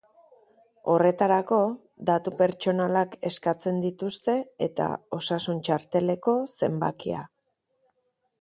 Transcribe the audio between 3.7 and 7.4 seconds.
dituzte eta osasun-txarteleko zenbakia.